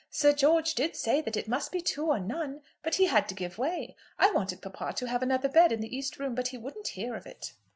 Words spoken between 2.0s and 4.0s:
or none, but he had to give way.